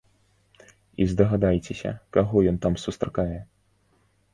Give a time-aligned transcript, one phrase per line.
[1.05, 3.41] І здагадайцеся, каго ён там сустракае?